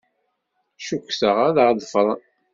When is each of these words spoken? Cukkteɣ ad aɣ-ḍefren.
Cukkteɣ 0.85 1.35
ad 1.47 1.57
aɣ-ḍefren. 1.63 2.19